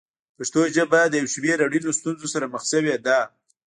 [0.37, 3.19] پښتو ژبه د یو شمېر اړینو ستونزو سره مخ شوې ده.